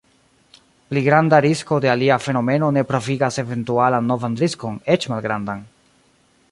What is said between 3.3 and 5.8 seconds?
eventualan novan riskon eĉ malgrandan.